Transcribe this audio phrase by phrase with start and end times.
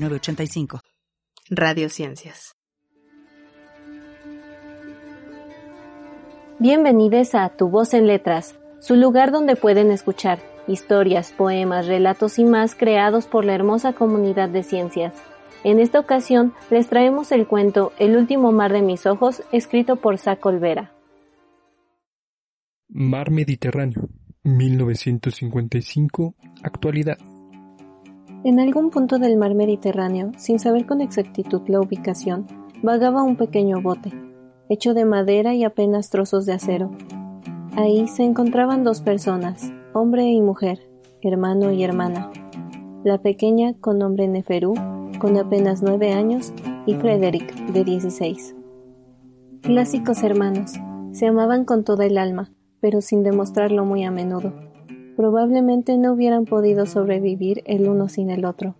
[0.00, 0.20] Radio
[1.50, 2.54] Radiociencias.
[6.60, 12.44] Bienvenidos a Tu Voz en Letras, su lugar donde pueden escuchar historias, poemas, relatos y
[12.44, 15.14] más creados por la hermosa comunidad de ciencias.
[15.64, 20.18] En esta ocasión les traemos el cuento El último mar de mis ojos, escrito por
[20.18, 20.92] Zac Olvera.
[22.88, 24.08] Mar Mediterráneo,
[24.44, 27.18] 1955, actualidad.
[28.44, 32.46] En algún punto del mar Mediterráneo, sin saber con exactitud la ubicación,
[32.84, 34.12] vagaba un pequeño bote,
[34.68, 36.92] hecho de madera y apenas trozos de acero.
[37.76, 40.88] Ahí se encontraban dos personas, hombre y mujer,
[41.20, 42.30] hermano y hermana.
[43.02, 44.74] La pequeña con nombre Neferú,
[45.18, 46.52] con apenas nueve años,
[46.86, 48.54] y Frederick, de dieciséis.
[49.62, 50.74] Clásicos hermanos,
[51.10, 54.67] se amaban con toda el alma, pero sin demostrarlo muy a menudo
[55.18, 58.76] probablemente no hubieran podido sobrevivir el uno sin el otro.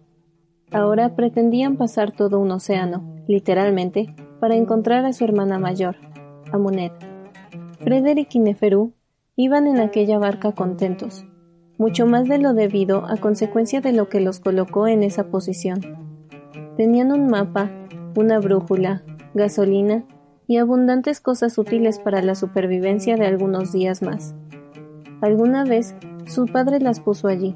[0.71, 5.97] Ahora pretendían pasar todo un océano, literalmente, para encontrar a su hermana mayor,
[6.53, 6.93] Amunet.
[7.81, 8.93] Frederick y Neferú
[9.35, 11.27] iban en aquella barca contentos,
[11.77, 15.81] mucho más de lo debido a consecuencia de lo que los colocó en esa posición.
[16.77, 17.69] Tenían un mapa,
[18.17, 19.03] una brújula,
[19.35, 20.05] gasolina
[20.47, 24.37] y abundantes cosas útiles para la supervivencia de algunos días más.
[25.21, 25.97] Alguna vez
[26.29, 27.55] su padre las puso allí,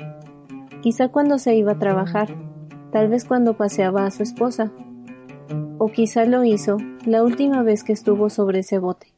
[0.80, 2.34] quizá cuando se iba a trabajar,
[2.90, 4.72] tal vez cuando paseaba a su esposa,
[5.78, 9.12] o quizá lo hizo la última vez que estuvo sobre ese bote,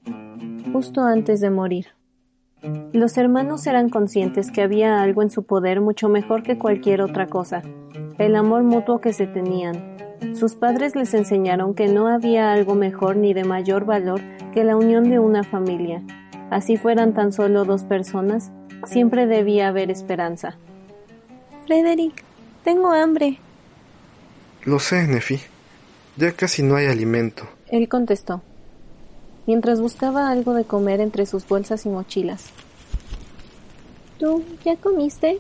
[0.73, 1.87] justo antes de morir.
[2.93, 7.27] Los hermanos eran conscientes que había algo en su poder mucho mejor que cualquier otra
[7.27, 7.63] cosa,
[8.19, 9.97] el amor mutuo que se tenían.
[10.35, 14.21] Sus padres les enseñaron que no había algo mejor ni de mayor valor
[14.53, 16.03] que la unión de una familia.
[16.55, 18.53] Así fueran tan solo dos personas,
[18.87, 20.57] Siempre debía haber esperanza.
[21.67, 22.23] Frederick,
[22.63, 23.39] tengo hambre.
[24.65, 25.41] Lo sé, Nefi.
[26.17, 27.45] Ya casi no hay alimento.
[27.71, 28.43] Él contestó,
[29.47, 32.51] mientras buscaba algo de comer entre sus bolsas y mochilas.
[34.21, 35.39] ¿Tú ya comiste?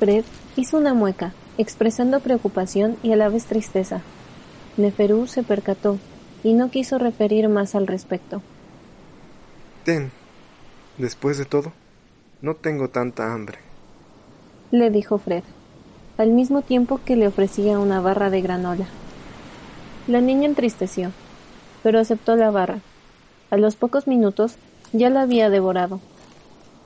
[0.00, 0.24] Fred
[0.56, 4.00] hizo una mueca, expresando preocupación y a la vez tristeza.
[4.76, 5.98] Neferú se percató
[6.42, 8.42] y no quiso referir más al respecto.
[9.84, 10.10] Ten,
[10.98, 11.72] después de todo,
[12.40, 13.58] no tengo tanta hambre,
[14.74, 15.44] le dijo Fred,
[16.18, 18.86] al mismo tiempo que le ofrecía una barra de granola.
[20.08, 21.12] La niña entristeció,
[21.82, 22.80] pero aceptó la barra.
[23.50, 24.56] A los pocos minutos
[24.92, 26.00] ya la había devorado.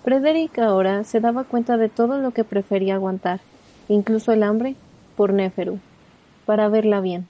[0.04, 3.40] Frederick ahora se daba cuenta de todo lo que prefería aguantar,
[3.88, 4.76] incluso el hambre,
[5.16, 5.78] por Néferu,
[6.46, 7.28] para verla bien.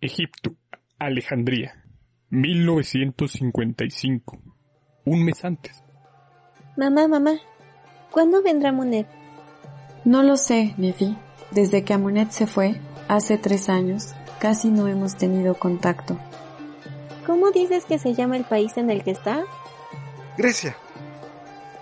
[0.00, 0.54] Egipto,
[0.98, 1.83] Alejandría,
[2.34, 4.42] 1955.
[5.04, 5.84] Un mes antes.
[6.76, 7.34] Mamá, mamá,
[8.10, 9.06] ¿cuándo vendrá Monet?
[10.04, 11.16] No lo sé, Nefi.
[11.52, 16.18] Desde que Amunet se fue, hace tres años, casi no hemos tenido contacto.
[17.24, 19.44] ¿Cómo dices que se llama el país en el que está?
[20.36, 20.76] Grecia.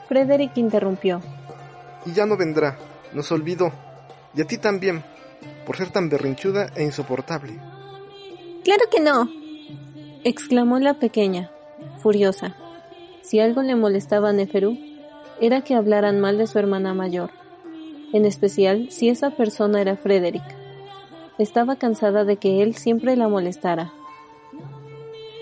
[0.08, 1.22] Frederick interrumpió.
[2.04, 2.76] Y ya no vendrá.
[3.14, 3.72] Nos olvidó.
[4.34, 5.02] Y a ti también,
[5.64, 7.58] por ser tan berrinchuda e insoportable.
[8.62, 9.41] Claro que no.
[10.24, 11.50] Exclamó la pequeña,
[11.98, 12.54] furiosa.
[13.22, 14.78] Si algo le molestaba a Neferú,
[15.40, 17.30] era que hablaran mal de su hermana mayor,
[18.12, 20.44] en especial si esa persona era Frederick.
[21.38, 23.92] Estaba cansada de que él siempre la molestara.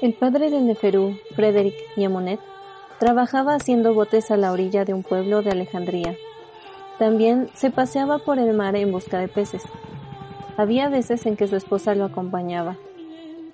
[0.00, 2.40] El padre de Neferú, Frederick y Amonet,
[2.98, 6.16] trabajaba haciendo botes a la orilla de un pueblo de Alejandría.
[6.98, 9.62] También se paseaba por el mar en busca de peces.
[10.56, 12.76] Había veces en que su esposa lo acompañaba.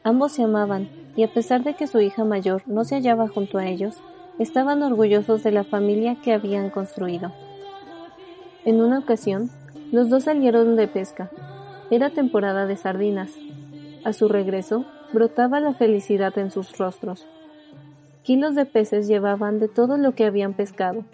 [0.04, 3.58] Ambos se amaban, y a pesar de que su hija mayor no se hallaba junto
[3.58, 3.96] a ellos,
[4.38, 7.32] estaban orgullosos de la familia que habían construido.
[8.64, 9.50] En una ocasión,
[9.92, 11.30] los dos salieron de pesca.
[11.90, 13.32] Era temporada de sardinas.
[14.04, 17.26] A su regreso, brotaba la felicidad en sus rostros.
[18.22, 21.04] Kilos de peces llevaban de todo lo que habían pescado.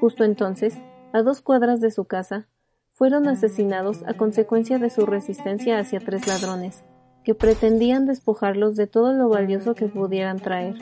[0.00, 0.76] Justo entonces,
[1.12, 2.48] a dos cuadras de su casa,
[2.92, 6.84] fueron asesinados a consecuencia de su resistencia hacia tres ladrones,
[7.24, 10.74] que pretendían despojarlos de todo lo valioso que pudieran traer.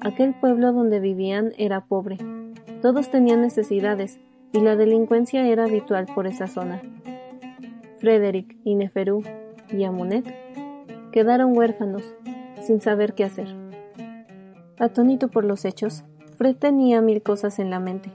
[0.00, 2.18] Aquel pueblo donde vivían era pobre.
[2.82, 4.18] Todos tenían necesidades,
[4.52, 6.80] y la delincuencia era habitual por esa zona.
[7.98, 9.22] Frederick y Neferú
[9.70, 10.24] y Amunet
[11.12, 12.02] quedaron huérfanos,
[12.60, 13.48] sin saber qué hacer.
[14.78, 16.04] Atónito por los hechos,
[16.36, 18.12] Fred tenía mil cosas en la mente.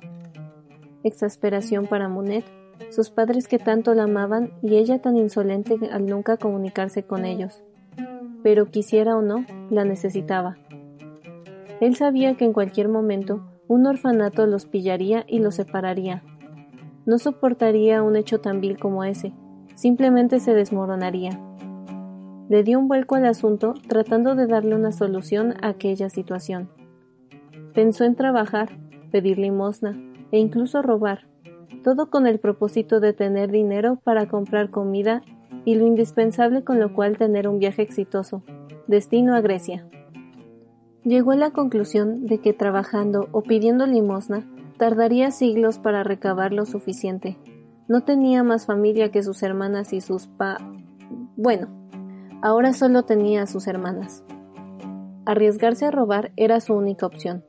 [1.04, 2.46] Exasperación para Amunet,
[2.90, 7.64] sus padres que tanto la amaban y ella tan insolente al nunca comunicarse con ellos.
[8.44, 10.58] Pero quisiera o no, la necesitaba.
[11.80, 16.24] Él sabía que en cualquier momento un orfanato los pillaría y los separaría.
[17.06, 19.34] No soportaría un hecho tan vil como ese,
[19.76, 21.40] simplemente se desmoronaría.
[22.50, 26.70] Le dio un vuelco al asunto tratando de darle una solución a aquella situación.
[27.74, 28.70] Pensó en trabajar,
[29.10, 29.98] pedir limosna
[30.32, 31.31] e incluso robar,
[31.84, 35.22] todo con el propósito de tener dinero para comprar comida
[35.66, 38.44] y lo indispensable con lo cual tener un viaje exitoso,
[38.88, 39.88] destino a Grecia.
[41.04, 44.46] Llegó a la conclusión de que trabajando o pidiendo limosna
[44.78, 47.38] tardaría siglos para recabar lo suficiente.
[47.88, 50.58] No tenía más familia que sus hermanas y sus pa...
[51.36, 51.68] Bueno,
[52.42, 54.24] ahora solo tenía a sus hermanas.
[55.26, 57.44] Arriesgarse a robar era su única opción.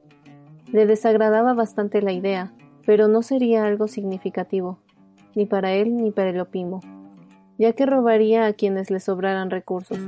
[0.73, 2.55] Le desagradaba bastante la idea,
[2.85, 4.79] pero no sería algo significativo,
[5.35, 6.81] ni para él ni para el opimo,
[7.59, 9.99] ya que robaría a quienes le sobraran recursos,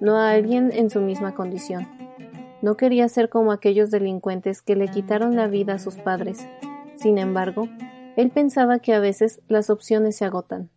[0.00, 1.86] no a alguien en su misma condición.
[2.62, 6.48] No quería ser como aquellos delincuentes que le quitaron la vida a sus padres.
[6.96, 7.68] Sin embargo,
[8.16, 10.70] él pensaba que a veces las opciones se agotan.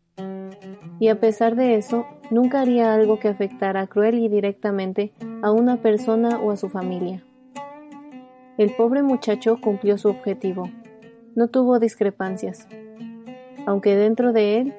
[1.00, 5.78] Y a pesar de eso, nunca haría algo que afectara cruel y directamente a una
[5.78, 7.24] persona o a su familia.
[8.57, 10.69] El pobre muchacho cumplió su objetivo.
[11.35, 12.67] No tuvo discrepancias,
[13.65, 14.73] aunque dentro de él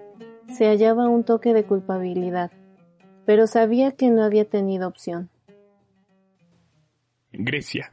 [0.49, 2.51] se hallaba un toque de culpabilidad,
[3.25, 5.31] pero sabía que no había tenido opción.
[7.33, 7.93] Grecia,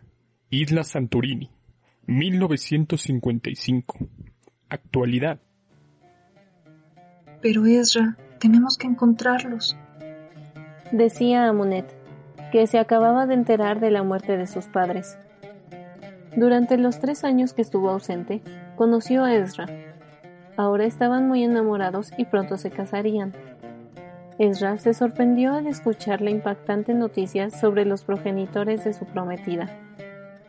[0.50, 1.52] Isla Santorini,
[2.08, 3.98] 1955.
[4.70, 5.40] Actualidad.
[7.42, 9.78] Pero Ezra, tenemos que encontrarlos.
[10.92, 11.86] Decía Amunet,
[12.52, 15.18] que se acababa de enterar de la muerte de sus padres.
[16.38, 18.44] Durante los tres años que estuvo ausente,
[18.76, 19.66] conoció a Ezra.
[20.56, 23.34] Ahora estaban muy enamorados y pronto se casarían.
[24.38, 29.68] Ezra se sorprendió al escuchar la impactante noticia sobre los progenitores de su prometida.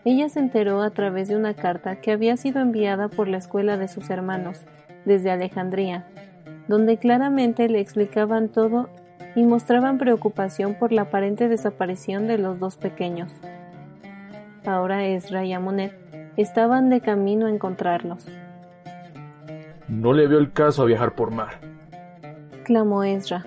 [0.04, 3.78] Ella se enteró a través de una carta que había sido enviada por la escuela
[3.78, 4.66] de sus hermanos,
[5.06, 6.06] desde Alejandría,
[6.68, 8.90] donde claramente le explicaban todo
[9.34, 13.32] y mostraban preocupación por la aparente desaparición de los dos pequeños.
[14.68, 15.94] Ahora Ezra y Amonet
[16.36, 18.26] estaban de camino a encontrarlos.
[19.88, 21.58] No le veo el caso a viajar por mar,
[22.64, 23.46] clamó Ezra.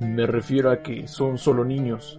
[0.00, 2.18] Me refiero a que son solo niños.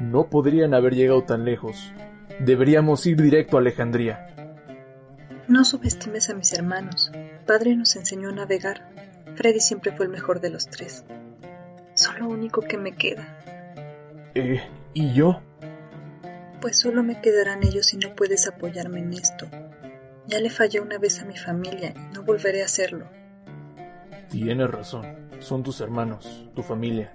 [0.00, 1.92] No podrían haber llegado tan lejos.
[2.38, 4.28] Deberíamos ir directo a Alejandría.
[5.48, 7.10] No subestimes a mis hermanos.
[7.48, 8.92] Padre nos enseñó a navegar.
[9.34, 11.04] Freddy siempre fue el mejor de los tres.
[11.94, 13.26] Son lo único que me queda.
[14.36, 14.62] Eh,
[14.94, 15.40] ¿y yo?
[16.60, 19.46] Pues solo me quedarán ellos si no puedes apoyarme en esto.
[20.26, 23.06] Ya le fallé una vez a mi familia y no volveré a hacerlo.
[24.28, 25.28] Tienes razón.
[25.40, 27.12] Son tus hermanos, tu familia,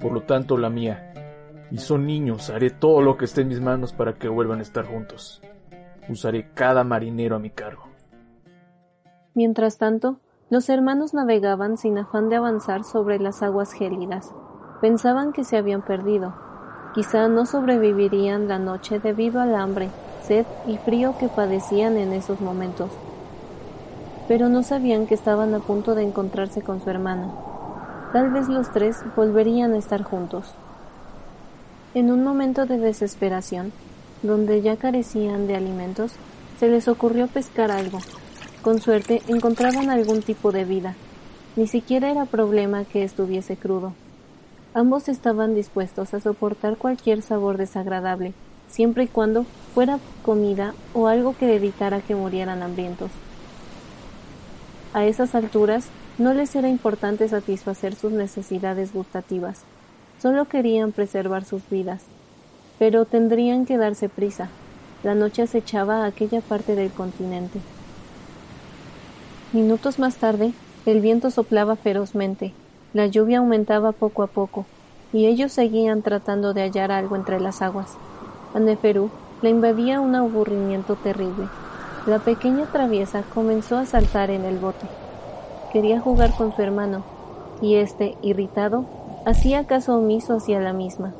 [0.00, 1.12] por lo tanto la mía.
[1.70, 4.62] Y son niños, haré todo lo que esté en mis manos para que vuelvan a
[4.62, 5.40] estar juntos.
[6.08, 7.88] Usaré cada marinero a mi cargo.
[9.34, 10.18] Mientras tanto,
[10.50, 14.34] los hermanos navegaban sin afán de avanzar sobre las aguas gélidas.
[14.82, 16.34] Pensaban que se habían perdido.
[16.94, 19.88] Quizá no sobrevivirían la noche debido al hambre,
[20.26, 22.90] sed y frío que padecían en esos momentos.
[24.28, 27.30] Pero no sabían que estaban a punto de encontrarse con su hermana.
[28.12, 30.52] Tal vez los tres volverían a estar juntos.
[31.94, 33.72] En un momento de desesperación,
[34.22, 36.12] donde ya carecían de alimentos,
[36.58, 38.00] se les ocurrió pescar algo.
[38.60, 40.94] Con suerte encontraban algún tipo de vida.
[41.56, 43.94] Ni siquiera era problema que estuviese crudo.
[44.74, 48.32] Ambos estaban dispuestos a soportar cualquier sabor desagradable,
[48.68, 53.10] siempre y cuando fuera comida o algo que evitara que murieran hambrientos.
[54.94, 55.88] A esas alturas,
[56.18, 59.62] no les era importante satisfacer sus necesidades gustativas,
[60.20, 62.02] solo querían preservar sus vidas.
[62.78, 64.48] Pero tendrían que darse prisa.
[65.02, 67.60] La noche acechaba a aquella parte del continente.
[69.52, 70.52] Minutos más tarde,
[70.86, 72.52] el viento soplaba ferozmente,
[72.94, 74.66] la lluvia aumentaba poco a poco,
[75.12, 77.96] y ellos seguían tratando de hallar algo entre las aguas.
[78.54, 79.10] A Neferú
[79.42, 81.48] le invadía un aburrimiento terrible.
[82.06, 84.86] La pequeña traviesa comenzó a saltar en el bote
[85.72, 87.02] quería jugar con su hermano,
[87.62, 88.84] y éste, irritado,
[89.24, 91.14] hacía caso omiso hacia la misma.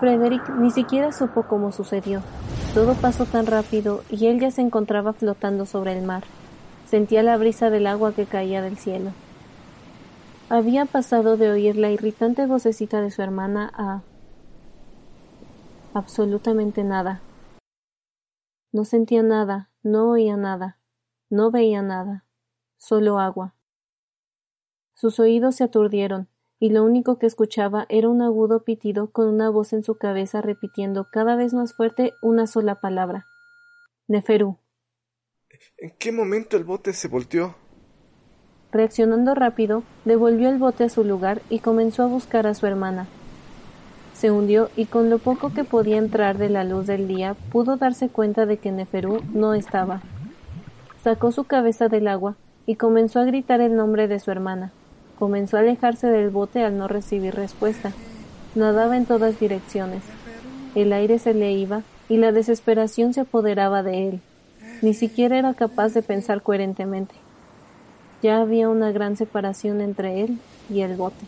[0.00, 2.20] Frederick ni siquiera supo cómo sucedió.
[2.74, 6.24] Todo pasó tan rápido y él ya se encontraba flotando sobre el mar,
[6.86, 9.10] Sentía la brisa del agua que caía del cielo.
[10.50, 14.02] Había pasado de oír la irritante vocecita de su hermana a
[15.94, 17.22] absolutamente nada.
[18.70, 20.78] No sentía nada, no oía nada,
[21.30, 22.26] no veía nada,
[22.76, 23.54] solo agua.
[24.92, 29.48] Sus oídos se aturdieron, y lo único que escuchaba era un agudo pitido con una
[29.48, 33.26] voz en su cabeza repitiendo cada vez más fuerte una sola palabra.
[34.08, 34.58] Neferú.
[35.78, 37.54] ¿En qué momento el bote se volteó?
[38.74, 43.06] Reaccionando rápido, devolvió el bote a su lugar y comenzó a buscar a su hermana.
[44.14, 47.76] Se hundió y con lo poco que podía entrar de la luz del día pudo
[47.76, 50.00] darse cuenta de que Neferú no estaba.
[51.04, 52.34] Sacó su cabeza del agua
[52.66, 54.72] y comenzó a gritar el nombre de su hermana.
[55.20, 57.92] Comenzó a alejarse del bote al no recibir respuesta.
[58.56, 60.02] Nadaba en todas direcciones.
[60.74, 64.20] El aire se le iba y la desesperación se apoderaba de él.
[64.82, 67.14] Ni siquiera era capaz de pensar coherentemente.
[68.24, 70.38] Ya había una gran separación entre él
[70.70, 71.26] y el bote.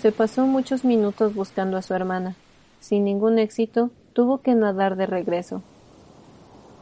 [0.00, 2.34] Se pasó muchos minutos buscando a su hermana.
[2.80, 5.62] Sin ningún éxito, tuvo que nadar de regreso.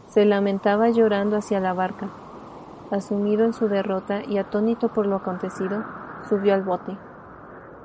[0.09, 2.09] Se lamentaba llorando hacia la barca.
[2.91, 5.85] Asumido en su derrota y atónito por lo acontecido,
[6.27, 6.97] subió al bote.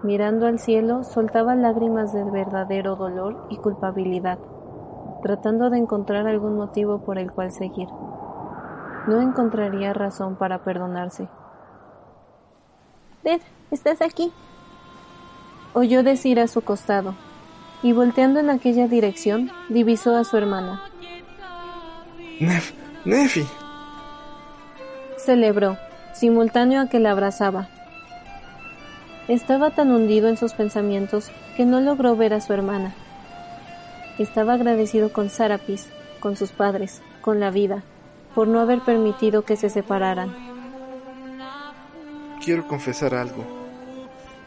[0.02, 4.40] Mirando al cielo, soltaba lágrimas de verdadero dolor y culpabilidad,
[5.22, 7.90] tratando de encontrar algún motivo por el cual seguir.
[9.08, 11.28] No encontraría razón para perdonarse.
[13.24, 14.32] Ned, ¿estás aquí?
[15.74, 17.16] Oyó decir a su costado,
[17.84, 20.82] y volteando en aquella dirección, divisó a su hermana.
[22.40, 22.72] Nef,
[23.06, 23.46] Nefi.
[25.18, 25.78] Celebró,
[26.14, 27.68] simultáneo a que la abrazaba.
[29.28, 32.94] Estaba tan hundido en sus pensamientos que no logró ver a su hermana.
[34.18, 37.84] Estaba agradecido con Sarapis, con sus padres, con la vida,
[38.36, 40.36] por no haber permitido que se separaran.
[42.44, 43.44] Quiero confesar algo.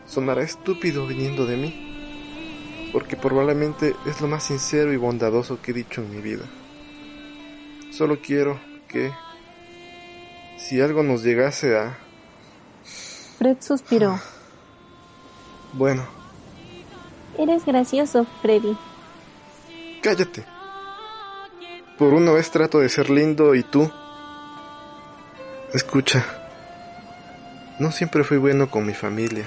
[0.06, 5.74] Sonará estúpido viniendo de mí, porque probablemente es lo más sincero y bondadoso que he
[5.74, 6.44] dicho en mi vida.
[7.90, 9.10] Solo quiero que,
[10.58, 11.98] si algo nos llegase a...
[13.38, 14.20] Fred suspiró.
[15.72, 16.06] Bueno.
[17.36, 18.76] Eres gracioso, Freddy.
[20.02, 20.57] Cállate.
[21.98, 23.90] Por una vez trato de ser lindo y tú...
[25.74, 26.24] Escucha.
[27.80, 29.46] No siempre fui bueno con mi familia.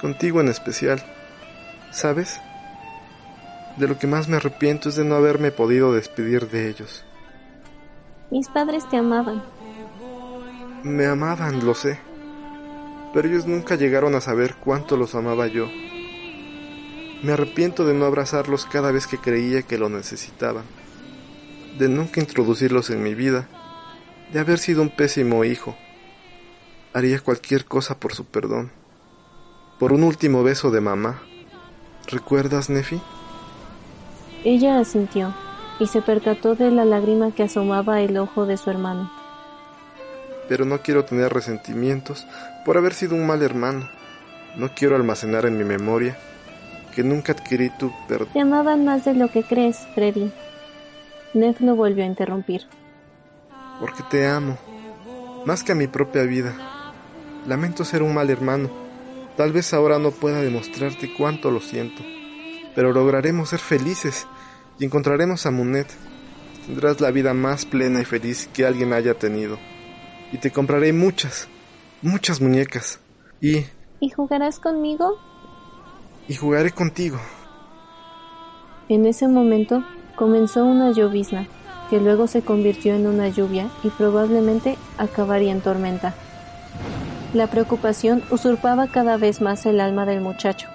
[0.00, 1.02] Contigo en especial.
[1.90, 2.40] ¿Sabes?
[3.76, 7.04] De lo que más me arrepiento es de no haberme podido despedir de ellos.
[8.30, 9.42] Mis padres te amaban.
[10.82, 12.00] Me amaban, lo sé.
[13.12, 15.68] Pero ellos nunca llegaron a saber cuánto los amaba yo.
[17.22, 20.64] Me arrepiento de no abrazarlos cada vez que creía que lo necesitaban.
[21.78, 23.48] De nunca introducirlos en mi vida.
[24.32, 25.76] De haber sido un pésimo hijo.
[26.92, 28.70] Haría cualquier cosa por su perdón.
[29.78, 31.22] Por un último beso de mamá.
[32.06, 33.00] ¿Recuerdas, Nefi?
[34.44, 35.34] Ella asintió
[35.78, 39.10] y se percató de la lágrima que asomaba el ojo de su hermano.
[40.48, 42.26] Pero no quiero tener resentimientos
[42.64, 43.88] por haber sido un mal hermano.
[44.56, 46.16] No quiero almacenar en mi memoria
[46.94, 48.28] que nunca adquirí tu perdón.
[48.32, 50.30] Te amaban más de lo que crees, Freddy.
[51.34, 52.62] Ned lo volvió a interrumpir.
[53.80, 54.58] Porque te amo,
[55.46, 56.54] más que a mi propia vida.
[57.46, 58.70] Lamento ser un mal hermano.
[59.36, 62.02] Tal vez ahora no pueda demostrarte cuánto lo siento,
[62.74, 64.26] pero lograremos ser felices
[64.78, 65.88] y encontraremos a Munet.
[66.66, 69.58] Tendrás la vida más plena y feliz que alguien haya tenido.
[70.32, 71.48] Y te compraré muchas,
[72.02, 73.00] muchas muñecas.
[73.40, 73.64] Y...
[74.00, 75.18] ¿Y jugarás conmigo?
[76.28, 77.18] Y jugaré contigo.
[78.88, 79.82] En ese momento
[80.16, 81.46] comenzó una llovizna,
[81.90, 86.14] que luego se convirtió en una lluvia y probablemente acabaría en tormenta.
[87.34, 90.68] La preocupación usurpaba cada vez más el alma del muchacho.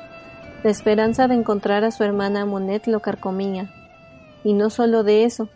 [0.63, 3.71] La esperanza de encontrar a su hermana Monet lo carcomía,
[4.43, 5.49] y no solo de eso,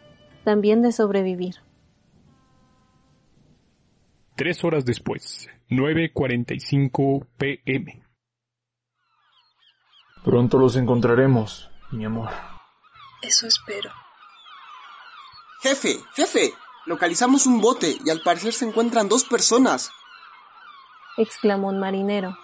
[0.43, 1.55] también de sobrevivir.
[4.35, 8.03] Tres horas después, 9.45 pm.
[10.23, 12.29] Pronto los encontraremos, mi amor.
[13.21, 13.91] Eso espero.
[15.61, 16.53] Jefe, jefe,
[16.85, 19.91] localizamos un bote y al parecer se encuentran dos personas.
[21.17, 22.35] exclamó un marinero.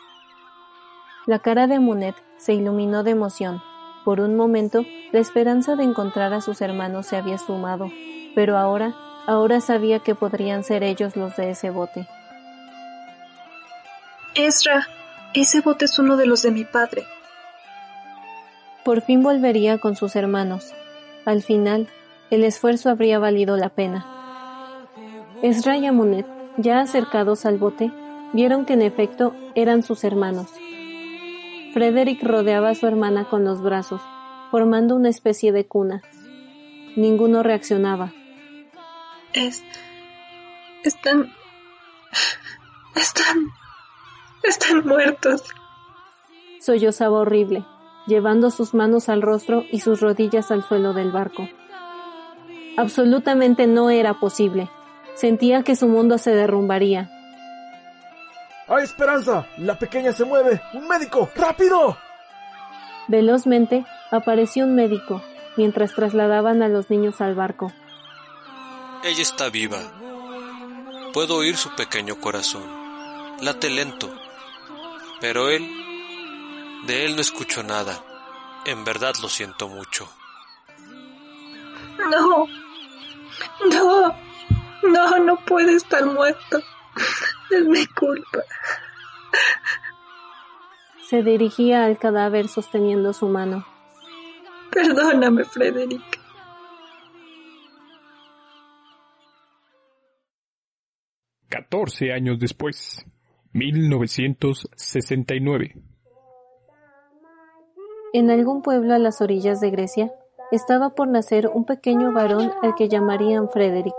[1.26, 3.62] La cara de Munet se iluminó de emoción.
[4.06, 7.90] Por un momento, la esperanza de encontrar a sus hermanos se había esfumado,
[8.36, 12.08] pero ahora, ahora sabía que podrían ser ellos los de ese bote.
[14.36, 14.88] Ezra,
[15.34, 17.06] ese bote es uno de los de mi padre.
[18.88, 20.74] Por fin volvería con sus hermanos.
[21.26, 21.90] Al final,
[22.32, 24.06] el esfuerzo habría valido la pena.
[25.42, 26.26] Ezra y Amunet,
[26.56, 27.92] ya acercados al bote,
[28.32, 30.48] vieron que en efecto eran sus hermanos.
[31.74, 34.00] Frederick rodeaba a su hermana con los brazos,
[34.52, 36.02] formando una especie de cuna.
[36.96, 38.14] Ninguno reaccionaba.
[39.34, 39.66] Es...
[40.86, 41.34] Están...
[42.96, 43.50] Están...
[44.44, 45.44] Están muertos.
[46.62, 47.66] Sollozaba horrible,
[48.08, 51.48] llevando sus manos al rostro y sus rodillas al suelo del barco.
[52.78, 54.70] Absolutamente no era posible.
[55.16, 57.10] Sentía que su mundo se derrumbaría.
[58.68, 59.48] ¡Hay esperanza!
[59.58, 60.62] ¡La pequeña se mueve!
[60.74, 61.30] ¡Un médico!
[61.36, 61.98] ¡Rápido!
[63.08, 65.22] Velozmente apareció un médico
[65.56, 67.72] mientras trasladaban a los niños al barco.
[69.04, 69.80] Ella está viva.
[71.14, 72.64] Puedo oír su pequeño corazón.
[73.42, 74.10] Late lento.
[75.20, 75.87] Pero él...
[76.88, 78.04] De él no escucho nada.
[78.66, 80.10] En verdad lo siento mucho.
[82.10, 82.48] No.
[83.70, 84.16] No.
[84.84, 86.62] No, no puede estar muerto.
[87.52, 88.40] Es mi culpa.
[91.10, 93.68] Se dirigía al cadáver sosteniendo su mano.
[94.72, 96.22] Perdóname, Frederick.
[101.50, 103.06] Catorce años después,
[103.52, 105.76] 1969.
[108.18, 110.12] En algún pueblo a las orillas de Grecia,
[110.50, 113.94] estaba por nacer un pequeño varón al que llamarían Frederick.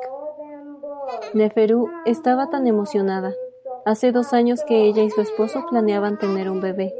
[1.35, 3.33] Neferú estaba tan emocionada.
[3.85, 6.93] Hace dos años que ella y su esposo planeaban tener un bebé.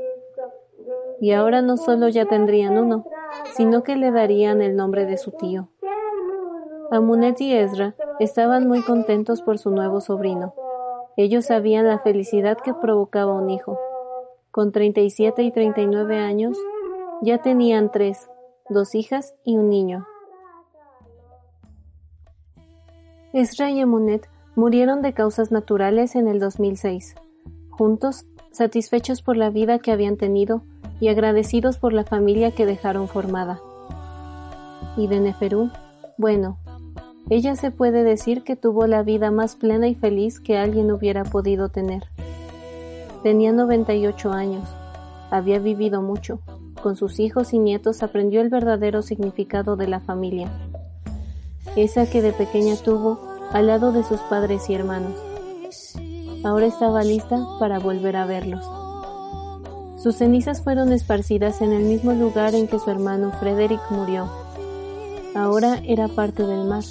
[1.21, 3.05] Y ahora no solo ya tendrían uno,
[3.57, 5.71] sino que le darían el nombre de su tío.
[6.93, 10.55] Amunet y Ezra estaban muy contentos por su nuevo sobrino.
[11.17, 13.77] Ellos sabían la felicidad que provocaba un hijo.
[14.53, 16.57] Con 37 y 39 años,
[17.21, 18.29] ya tenían tres,
[18.69, 20.07] dos hijas y un niño.
[23.33, 27.15] Ezra y Amunet murieron de causas naturales en el 2006.
[27.71, 30.63] Juntos, satisfechos por la vida que habían tenido
[31.01, 33.61] y agradecidos por la familia que dejaron formada.
[34.97, 35.71] Y de Neferú,
[36.17, 36.59] bueno,
[37.31, 41.25] ella se puede decir que tuvo la vida más plena y feliz que alguien hubiera
[41.25, 42.05] podido tener.
[43.23, 44.69] Tenía 98 años,
[45.31, 46.41] había vivido mucho,
[46.79, 50.51] con sus hijos y nietos aprendió el verdadero significado de la familia
[51.77, 53.21] esa que de pequeña tuvo
[53.53, 55.15] al lado de sus padres y hermanos.
[56.45, 58.65] Ahora estaba lista para volver a verlos.
[60.03, 64.29] Sus cenizas fueron esparcidas en el mismo lugar en que su hermano Frederick murió.
[65.35, 66.85] Ahora era parte del mar,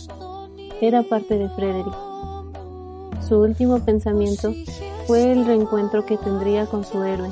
[0.82, 1.96] era parte de Frederick.
[3.28, 4.54] Su último pensamiento
[5.06, 7.30] fue el reencuentro que tendría con su héroe,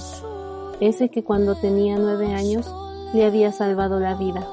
[0.79, 2.71] ese que cuando tenía nueve años
[3.13, 4.47] le había salvado la vida.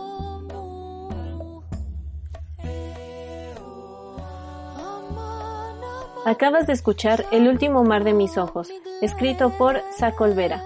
[6.25, 8.69] Acabas de escuchar El último mar de mis ojos,
[9.01, 10.63] escrito por Sacolvera.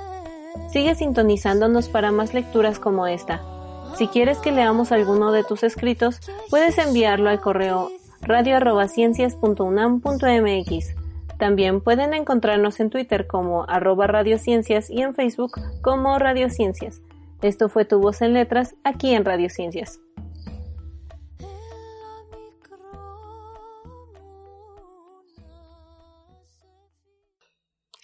[0.70, 3.40] Sigue sintonizándonos para más lecturas como esta.
[3.96, 7.90] Si quieres que leamos alguno de tus escritos, puedes enviarlo al correo
[8.20, 11.05] radio.ciencias.unam.mx.
[11.38, 17.02] También pueden encontrarnos en Twitter como arroba radiociencias y en Facebook como radiociencias.
[17.42, 20.00] Esto fue tu voz en letras aquí en Radiociencias.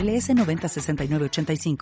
[0.00, 1.76] LS 906985.